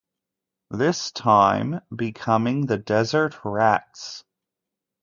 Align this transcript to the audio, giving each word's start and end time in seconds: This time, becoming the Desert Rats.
This 0.71 1.11
time, 1.11 1.79
becoming 1.95 2.65
the 2.65 2.79
Desert 2.79 3.35
Rats. 3.45 4.23